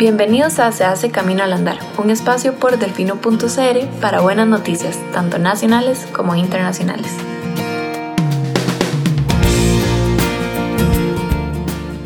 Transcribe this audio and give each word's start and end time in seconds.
Bienvenidos 0.00 0.58
a 0.60 0.72
Se 0.72 0.82
hace 0.82 1.10
Camino 1.10 1.42
al 1.42 1.52
Andar, 1.52 1.78
un 1.98 2.08
espacio 2.08 2.54
por 2.54 2.78
delfino.cr 2.78 4.00
para 4.00 4.22
buenas 4.22 4.48
noticias, 4.48 4.98
tanto 5.12 5.38
nacionales 5.38 6.06
como 6.14 6.34
internacionales. 6.34 7.14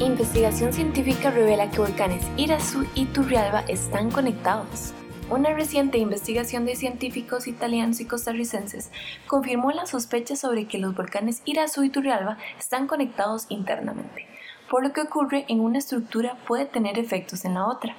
Investigación 0.00 0.72
científica 0.72 1.30
revela 1.30 1.70
que 1.70 1.80
volcanes 1.80 2.24
Irazú 2.38 2.86
y 2.94 3.04
Turrialba 3.04 3.60
están 3.68 4.10
conectados. 4.10 4.94
Una 5.28 5.52
reciente 5.52 5.98
investigación 5.98 6.64
de 6.64 6.76
científicos 6.76 7.46
italianos 7.46 8.00
y 8.00 8.06
costarricenses 8.06 8.90
confirmó 9.26 9.70
la 9.70 9.84
sospecha 9.84 10.34
sobre 10.34 10.66
que 10.66 10.78
los 10.78 10.94
volcanes 10.96 11.42
Irazú 11.44 11.84
y 11.84 11.90
Turrialba 11.90 12.38
están 12.58 12.86
conectados 12.86 13.44
internamente 13.50 14.32
por 14.72 14.82
lo 14.82 14.94
que 14.94 15.02
ocurre 15.02 15.44
en 15.48 15.60
una 15.60 15.76
estructura 15.76 16.38
puede 16.46 16.64
tener 16.64 16.98
efectos 16.98 17.44
en 17.44 17.52
la 17.52 17.66
otra. 17.66 17.94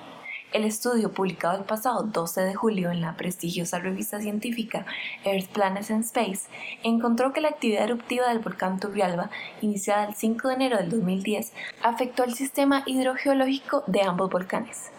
El 0.53 0.63
estudio 0.63 1.11
publicado 1.11 1.55
el 1.55 1.65
pasado 1.65 2.01
12 2.01 2.41
de 2.41 2.55
julio 2.55 2.89
en 2.89 2.99
la 2.99 3.15
prestigiosa 3.15 3.77
revista 3.77 4.19
científica 4.19 4.87
Earth 5.23 5.49
Planets 5.49 5.91
and 5.91 6.03
Space 6.03 6.49
encontró 6.81 7.31
que 7.31 7.41
la 7.41 7.49
actividad 7.49 7.83
eruptiva 7.83 8.27
del 8.29 8.39
volcán 8.39 8.79
Turrialba, 8.79 9.29
iniciada 9.61 10.05
el 10.05 10.15
5 10.15 10.47
de 10.47 10.53
enero 10.55 10.77
del 10.77 10.89
2010, 10.89 11.53
afectó 11.83 12.23
el 12.23 12.33
sistema 12.33 12.81
hidrogeológico 12.87 13.83
de 13.85 14.01
ambos 14.01 14.31
volcanes. 14.31 14.89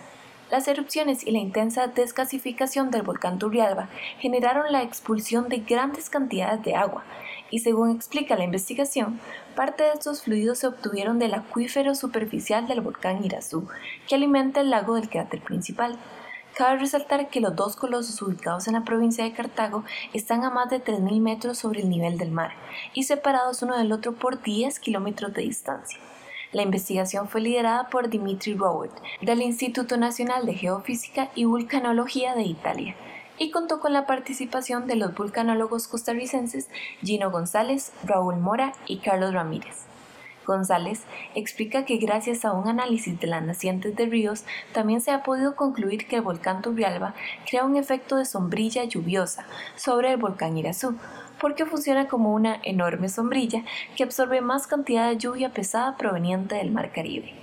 Las 0.55 0.69
erupciones 0.69 1.27
y 1.27 1.33
la 1.33 1.41
intensa 1.41 1.89
desgasificación 1.89 2.93
del 2.93 3.03
volcán 3.03 3.41
Turrialba 3.41 3.89
generaron 4.21 4.71
la 4.71 4.85
expulsión 4.85 5.49
de 5.49 5.59
grandes 5.59 6.09
cantidades 6.09 6.63
de 6.63 6.77
agua, 6.77 7.03
y 7.51 7.59
según 7.59 7.91
explica 7.91 8.37
la 8.37 8.45
investigación, 8.45 9.19
parte 9.57 9.83
de 9.83 9.95
estos 9.95 10.23
fluidos 10.23 10.61
se 10.61 10.69
obtuvieron 10.69 11.19
del 11.19 11.35
acuífero 11.35 11.97
superficial 11.97 12.69
del 12.69 12.83
volcán 12.83 13.25
Irazú, 13.25 13.67
que 14.07 14.15
alimenta 14.15 14.61
el 14.61 14.71
lago 14.71 14.95
del 14.95 15.11
cráter 15.11 15.41
principal. 15.41 15.99
Cabe 16.57 16.79
resaltar 16.79 17.31
que 17.31 17.41
los 17.41 17.57
dos 17.57 17.75
colosos 17.75 18.23
ubicados 18.23 18.69
en 18.69 18.75
la 18.75 18.85
provincia 18.85 19.25
de 19.25 19.33
Cartago 19.33 19.83
están 20.13 20.45
a 20.45 20.51
más 20.51 20.71
de 20.71 20.81
3.000 20.81 21.21
metros 21.21 21.59
sobre 21.59 21.81
el 21.81 21.91
nivel 21.91 22.17
del 22.17 22.31
mar 22.31 22.53
y 22.93 23.03
separados 23.03 23.63
uno 23.63 23.77
del 23.77 23.91
otro 23.91 24.13
por 24.13 24.41
10 24.41 24.79
kilómetros 24.79 25.35
de 25.35 25.43
distancia. 25.43 25.99
La 26.55 26.63
investigación 26.63 27.29
fue 27.29 27.41
liderada 27.41 27.89
por 27.89 28.09
Dimitri 28.09 28.55
Rowett, 28.55 28.93
del 29.21 29.43
Instituto 29.43 29.97
Nacional 29.97 30.47
de 30.47 30.55
Geofísica 30.55 31.29
y 31.35 31.47
Vulcanología 31.47 32.37
de 32.37 32.45
Italia, 32.45 32.95
y 33.39 33.51
contó 33.51 33.81
con 33.81 33.93
la 33.93 34.07
participación 34.07 34.87
de 34.87 34.95
los 34.95 35.13
vulcanólogos 35.17 35.89
costarricenses 35.89 36.69
Gino 37.03 37.33
González, 37.33 37.91
Raúl 38.05 38.37
Mora 38.37 38.73
y 38.87 38.99
Carlos 38.99 39.35
Ramírez. 39.35 39.87
González 40.47 41.03
explica 41.35 41.85
que 41.85 41.97
gracias 41.97 42.45
a 42.45 42.53
un 42.53 42.69
análisis 42.69 43.19
de 43.19 43.27
las 43.27 43.43
nacientes 43.43 43.97
de 43.97 44.07
ríos 44.07 44.45
también 44.73 45.01
se 45.01 45.11
ha 45.11 45.25
podido 45.25 45.57
concluir 45.57 46.07
que 46.07 46.17
el 46.17 46.23
volcán 46.23 46.63
Turrialba 46.63 47.15
crea 47.51 47.65
un 47.65 47.77
efecto 47.77 48.17
de 48.17 48.27
sombrilla 48.27 48.85
lluviosa 48.85 49.45
sobre 49.75 50.13
el 50.13 50.19
volcán 50.19 50.57
Irazú, 50.57 50.95
porque 51.45 51.67
funciona 51.67 52.09
como 52.09 52.33
una 52.33 52.59
enorme 52.63 53.11
sombrilla 53.11 53.65
que 53.97 54.03
absorbe 54.03 54.41
más 54.41 54.67
cantidad 54.67 55.11
de 55.11 55.19
lluvia 55.19 55.51
pesada 55.51 55.95
proveniente 55.99 56.55
del 56.55 56.71
Mar 56.71 56.91
Caribe. 56.91 57.35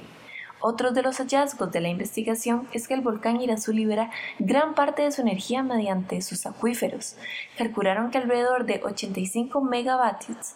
Otro 0.59 0.89
de 0.89 1.03
los 1.03 1.17
hallazgos 1.17 1.71
de 1.71 1.81
la 1.81 1.89
investigación 1.89 2.67
es 2.73 2.87
que 2.87 2.95
el 2.95 3.01
volcán 3.01 3.39
Irazú 3.39 3.73
libera 3.73 4.09
gran 4.39 4.73
parte 4.73 5.03
de 5.03 5.11
su 5.11 5.21
energía 5.21 5.61
mediante 5.61 6.23
sus 6.23 6.47
acuíferos. 6.47 7.15
Calcularon 7.59 8.09
que 8.09 8.17
alrededor 8.17 8.65
de 8.65 8.81
85 8.83 9.61
megavatios 9.61 10.55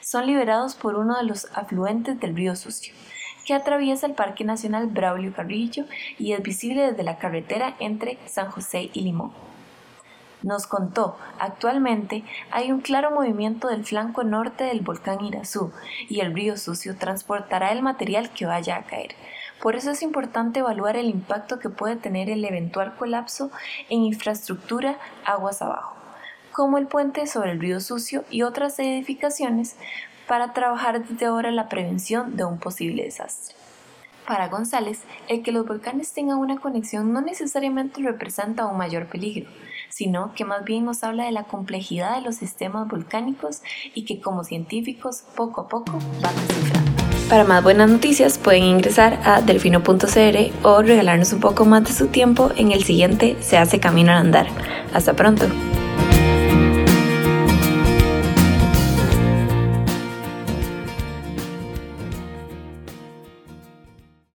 son 0.00 0.28
liberados 0.28 0.76
por 0.76 0.94
uno 0.94 1.16
de 1.16 1.24
los 1.24 1.48
afluentes 1.52 2.20
del 2.20 2.36
río 2.36 2.54
Sucio, 2.54 2.94
que 3.44 3.54
atraviesa 3.54 4.06
el 4.06 4.14
Parque 4.14 4.44
Nacional 4.44 4.86
Braulio 4.86 5.34
Carrillo 5.34 5.86
y 6.16 6.30
es 6.30 6.40
visible 6.44 6.92
desde 6.92 7.02
la 7.02 7.18
carretera 7.18 7.74
entre 7.80 8.18
San 8.26 8.52
José 8.52 8.88
y 8.92 9.00
Limón 9.00 9.32
nos 10.44 10.66
contó, 10.66 11.16
actualmente 11.40 12.22
hay 12.50 12.70
un 12.70 12.80
claro 12.80 13.10
movimiento 13.10 13.68
del 13.68 13.84
flanco 13.84 14.24
norte 14.24 14.64
del 14.64 14.82
volcán 14.82 15.24
Irazú 15.24 15.72
y 16.08 16.20
el 16.20 16.34
río 16.34 16.56
Sucio 16.56 16.96
transportará 16.96 17.72
el 17.72 17.82
material 17.82 18.30
que 18.30 18.46
vaya 18.46 18.76
a 18.76 18.82
caer. 18.82 19.14
Por 19.62 19.74
eso 19.74 19.90
es 19.90 20.02
importante 20.02 20.60
evaluar 20.60 20.96
el 20.96 21.08
impacto 21.08 21.58
que 21.58 21.70
puede 21.70 21.96
tener 21.96 22.28
el 22.28 22.44
eventual 22.44 22.94
colapso 22.96 23.50
en 23.88 24.02
infraestructura 24.02 24.98
aguas 25.24 25.62
abajo, 25.62 25.96
como 26.52 26.76
el 26.76 26.86
puente 26.86 27.26
sobre 27.26 27.52
el 27.52 27.60
río 27.60 27.80
Sucio 27.80 28.24
y 28.30 28.42
otras 28.42 28.78
edificaciones, 28.78 29.76
para 30.28 30.52
trabajar 30.52 31.06
desde 31.06 31.26
ahora 31.26 31.50
la 31.50 31.68
prevención 31.68 32.36
de 32.36 32.44
un 32.44 32.58
posible 32.58 33.04
desastre. 33.04 33.63
Para 34.26 34.48
González, 34.48 35.00
el 35.28 35.42
que 35.42 35.52
los 35.52 35.66
volcanes 35.66 36.12
tengan 36.12 36.38
una 36.38 36.58
conexión 36.58 37.12
no 37.12 37.20
necesariamente 37.20 38.00
representa 38.00 38.66
un 38.66 38.78
mayor 38.78 39.06
peligro, 39.06 39.50
sino 39.90 40.32
que 40.34 40.46
más 40.46 40.64
bien 40.64 40.86
nos 40.86 41.04
habla 41.04 41.24
de 41.26 41.32
la 41.32 41.44
complejidad 41.44 42.16
de 42.16 42.22
los 42.22 42.36
sistemas 42.36 42.88
volcánicos 42.88 43.60
y 43.92 44.06
que 44.06 44.20
como 44.20 44.42
científicos 44.42 45.24
poco 45.36 45.60
a 45.60 45.68
poco 45.68 45.98
van 46.22 46.34
descifrando. 46.48 46.90
Para 47.28 47.44
más 47.44 47.62
buenas 47.62 47.90
noticias 47.90 48.38
pueden 48.38 48.64
ingresar 48.64 49.20
a 49.24 49.42
delfino.cr 49.42 50.66
o 50.66 50.82
regalarnos 50.82 51.32
un 51.32 51.40
poco 51.40 51.66
más 51.66 51.84
de 51.84 51.92
su 51.92 52.08
tiempo 52.08 52.50
en 52.56 52.72
el 52.72 52.84
siguiente 52.84 53.36
Se 53.40 53.58
hace 53.58 53.80
camino 53.80 54.12
al 54.12 54.18
andar. 54.18 54.46
Hasta 54.92 55.14
pronto. 55.14 55.46